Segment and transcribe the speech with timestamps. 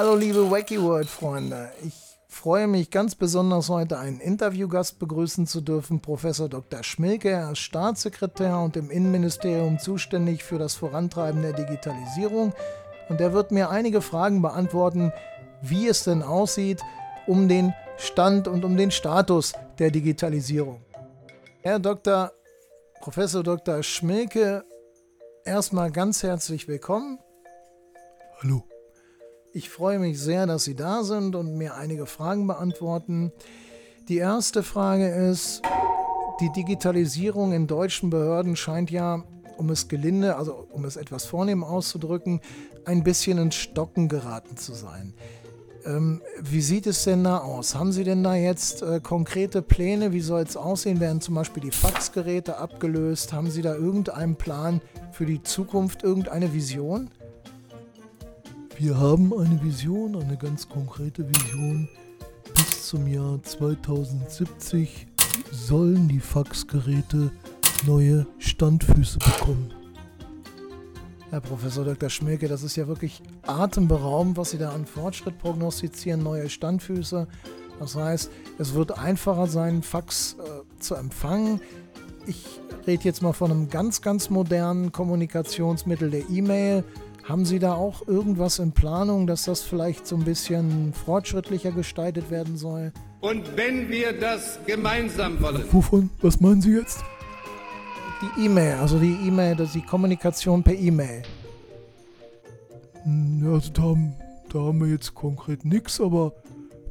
[0.00, 1.68] Hallo liebe Wacky World Freunde.
[1.84, 1.92] Ich
[2.26, 6.82] freue mich ganz besonders heute einen Interviewgast begrüßen zu dürfen, Professor Dr.
[6.82, 7.28] Schmilke.
[7.28, 12.54] Er ist Staatssekretär und im Innenministerium zuständig für das Vorantreiben der Digitalisierung.
[13.10, 15.12] Und er wird mir einige Fragen beantworten,
[15.60, 16.80] wie es denn aussieht
[17.26, 20.80] um den Stand und um den Status der Digitalisierung.
[21.60, 22.32] Herr Dr.
[23.02, 23.82] Professor Dr.
[23.82, 24.64] Schmilke,
[25.44, 27.18] erstmal ganz herzlich willkommen.
[28.42, 28.64] Hallo.
[29.52, 33.32] Ich freue mich sehr, dass Sie da sind und mir einige Fragen beantworten.
[34.08, 35.62] Die erste Frage ist,
[36.40, 39.24] die Digitalisierung in deutschen Behörden scheint ja,
[39.56, 42.40] um es gelinde, also um es etwas vornehm auszudrücken,
[42.84, 45.14] ein bisschen ins Stocken geraten zu sein.
[45.84, 47.74] Ähm, wie sieht es denn da aus?
[47.74, 50.12] Haben Sie denn da jetzt äh, konkrete Pläne?
[50.12, 51.00] Wie soll es aussehen?
[51.00, 53.32] Werden zum Beispiel die Faxgeräte abgelöst?
[53.32, 57.10] Haben Sie da irgendeinen Plan für die Zukunft, irgendeine Vision?
[58.80, 61.86] Wir haben eine Vision, eine ganz konkrete Vision.
[62.54, 65.06] Bis zum Jahr 2070
[65.52, 67.30] sollen die Faxgeräte
[67.86, 69.74] neue Standfüße bekommen.
[71.28, 72.08] Herr Professor Dr.
[72.08, 77.28] Schmilke, das ist ja wirklich atemberaubend, was Sie da an Fortschritt prognostizieren, neue Standfüße.
[77.78, 81.60] Das heißt, es wird einfacher sein, Fax äh, zu empfangen.
[82.26, 82.46] Ich
[82.86, 86.82] rede jetzt mal von einem ganz, ganz modernen Kommunikationsmittel der E-Mail.
[87.30, 92.28] Haben Sie da auch irgendwas in Planung, dass das vielleicht so ein bisschen fortschrittlicher gestaltet
[92.28, 92.92] werden soll?
[93.20, 95.62] Und wenn wir das gemeinsam wollen.
[95.70, 96.10] Wovon?
[96.22, 97.04] Was meinen Sie jetzt?
[98.20, 101.22] Die E-Mail, also die E-Mail, die Kommunikation per E-Mail.
[103.06, 104.16] Ja, also da haben,
[104.52, 106.32] da haben wir jetzt konkret nichts, aber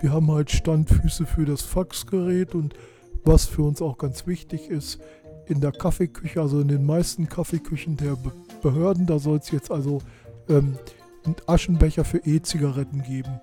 [0.00, 2.74] wir haben halt Standfüße für das Faxgerät und
[3.22, 4.98] was für uns auch ganz wichtig ist,
[5.46, 8.16] in der Kaffeeküche, also in den meisten Kaffeeküchen der
[8.62, 10.00] Behörden, da soll es jetzt also
[10.48, 10.78] ähm,
[11.24, 13.40] einen Aschenbecher für E-Zigaretten geben.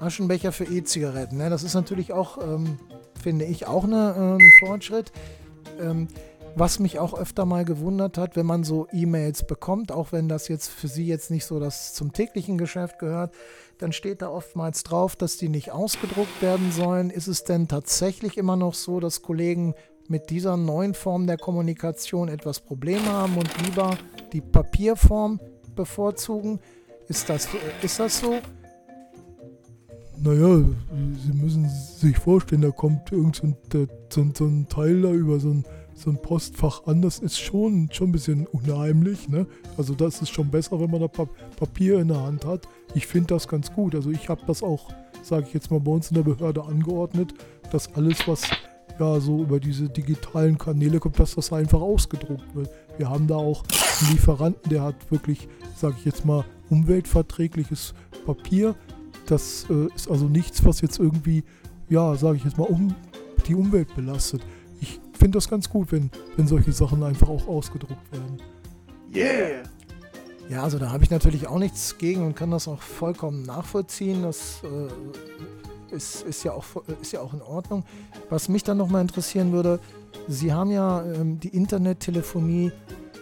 [0.00, 1.50] Aschenbecher für E-Zigaretten, ne?
[1.50, 2.78] das ist natürlich auch, ähm,
[3.22, 5.12] finde ich, auch eine, äh, ein Fortschritt.
[5.78, 6.08] Ähm,
[6.56, 10.48] was mich auch öfter mal gewundert hat, wenn man so E-Mails bekommt, auch wenn das
[10.48, 13.34] jetzt für Sie jetzt nicht so das zum täglichen Geschäft gehört,
[13.78, 17.10] dann steht da oftmals drauf, dass die nicht ausgedruckt werden sollen.
[17.10, 19.74] Ist es denn tatsächlich immer noch so, dass Kollegen
[20.08, 23.96] mit dieser neuen Form der Kommunikation etwas Probleme haben und lieber
[24.32, 25.38] die Papierform
[25.74, 26.60] bevorzugen?
[27.08, 27.48] Ist das,
[27.82, 28.38] ist das so?
[30.22, 30.64] Naja,
[31.24, 33.56] Sie müssen sich vorstellen, da kommt irgend so ein,
[34.12, 35.64] so, so ein Teil da über so ein,
[35.94, 37.00] so ein Postfach an.
[37.00, 39.28] Das ist schon, schon ein bisschen unheimlich.
[39.28, 39.46] Ne?
[39.78, 42.68] Also das ist schon besser, wenn man da Papier in der Hand hat.
[42.94, 43.94] Ich finde das ganz gut.
[43.94, 44.92] Also ich habe das auch,
[45.22, 47.32] sage ich jetzt mal, bei uns in der Behörde angeordnet,
[47.72, 48.42] dass alles, was
[49.00, 52.70] ja so über diese digitalen Kanäle kommt, dass das einfach ausgedruckt wird.
[52.98, 53.64] Wir haben da auch
[54.00, 57.94] einen Lieferanten, der hat wirklich, sage ich jetzt mal, umweltverträgliches
[58.26, 58.74] Papier.
[59.26, 61.44] Das äh, ist also nichts, was jetzt irgendwie,
[61.88, 62.94] ja, sage ich jetzt mal, um
[63.46, 64.42] die Umwelt belastet.
[64.80, 68.38] Ich finde das ganz gut, wenn, wenn solche Sachen einfach auch ausgedruckt werden.
[69.14, 69.62] Yeah!
[70.48, 74.22] Ja, also da habe ich natürlich auch nichts gegen und kann das auch vollkommen nachvollziehen.
[74.22, 75.59] Das äh,
[75.92, 76.64] ist, ist, ja auch,
[77.00, 77.84] ist ja auch in Ordnung.
[78.28, 79.80] Was mich dann nochmal interessieren würde,
[80.28, 82.72] Sie haben ja ähm, die Internettelefonie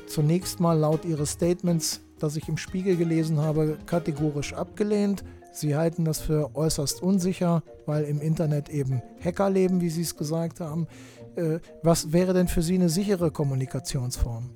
[0.07, 5.25] zunächst mal laut Ihres Statements, das ich im Spiegel gelesen habe, kategorisch abgelehnt.
[5.53, 10.17] Sie halten das für äußerst unsicher, weil im Internet eben Hacker leben, wie Sie es
[10.17, 10.87] gesagt haben.
[11.37, 14.51] Äh, was wäre denn für Sie eine sichere Kommunikationsform?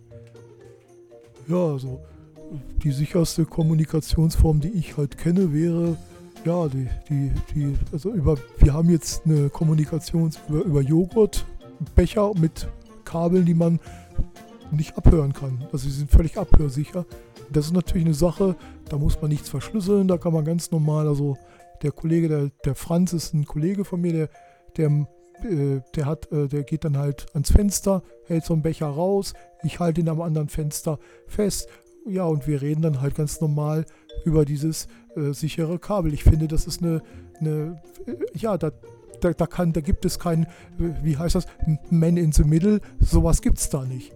[1.49, 2.01] Ja, also
[2.83, 5.97] die sicherste Kommunikationsform, die ich halt kenne, wäre
[6.45, 12.69] ja, die, die, die, also über, wir haben jetzt eine Kommunikation über, über Joghurtbecher mit
[13.05, 13.79] Kabeln, die man
[14.71, 15.67] nicht abhören kann.
[15.73, 17.05] Also sie sind völlig abhörsicher.
[17.51, 18.57] Das ist natürlich eine Sache,
[18.89, 21.37] da muss man nichts verschlüsseln, da kann man ganz normal, also
[21.83, 24.29] der Kollege, der, der Franz ist ein Kollege von mir, der,
[24.77, 25.07] der,
[25.45, 29.35] äh, der hat, äh, der geht dann halt ans Fenster, hält so einen Becher raus,
[29.63, 31.69] ich halte ihn am anderen Fenster fest
[32.07, 33.87] ja, und wir reden dann halt ganz normal
[34.25, 34.87] über dieses
[35.17, 36.13] äh, sichere Kabel.
[36.15, 37.03] Ich finde, das ist eine,
[37.41, 38.71] eine äh, ja, da,
[39.21, 40.47] da, da, kann, da gibt es kein,
[40.79, 41.47] wie heißt das,
[41.91, 44.13] Man in the Middle, sowas gibt es da nicht.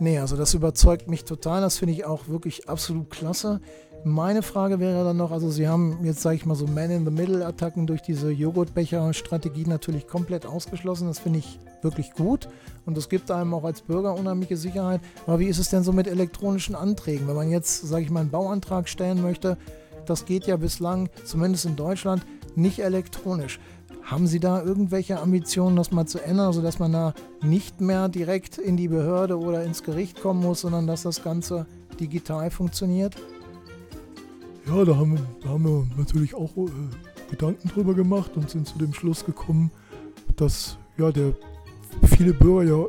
[0.00, 3.60] Nee, also das überzeugt mich total, das finde ich auch wirklich absolut klasse.
[4.02, 8.02] Meine Frage wäre dann noch, also Sie haben jetzt, sage ich mal, so Man-in-the-Middle-Attacken durch
[8.02, 11.06] diese Joghurtbecher-Strategie natürlich komplett ausgeschlossen.
[11.06, 12.48] Das finde ich wirklich gut
[12.86, 15.00] und das gibt einem auch als Bürger unheimliche Sicherheit.
[15.26, 17.28] Aber wie ist es denn so mit elektronischen Anträgen?
[17.28, 19.56] Wenn man jetzt, sage ich mal, einen Bauantrag stellen möchte,
[20.06, 22.24] das geht ja bislang, zumindest in Deutschland,
[22.56, 23.58] nicht elektronisch.
[24.02, 28.58] Haben Sie da irgendwelche Ambitionen, das mal zu ändern, sodass man da nicht mehr direkt
[28.58, 31.66] in die Behörde oder ins Gericht kommen muss, sondern dass das Ganze
[31.98, 33.16] digital funktioniert?
[34.66, 36.70] Ja, da haben, da haben wir natürlich auch äh,
[37.30, 39.70] Gedanken drüber gemacht und sind zu dem Schluss gekommen,
[40.36, 41.32] dass ja der
[42.06, 42.84] viele Bürger ja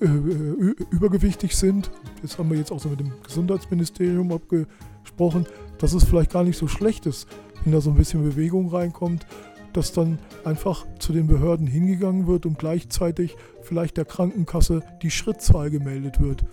[0.00, 1.90] äh, äh übergewichtig sind.
[2.22, 5.46] Das haben wir jetzt auch so mit dem Gesundheitsministerium abgesprochen,
[5.78, 7.28] dass es vielleicht gar nicht so schlecht ist,
[7.64, 9.26] wenn da so ein bisschen Bewegung reinkommt,
[9.72, 15.70] dass dann einfach zu den Behörden hingegangen wird und gleichzeitig vielleicht der Krankenkasse die Schrittzahl
[15.70, 16.44] gemeldet wird.